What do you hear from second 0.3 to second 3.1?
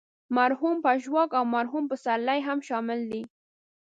مرحوم پژواک او مرحوم پسرلی هم شامل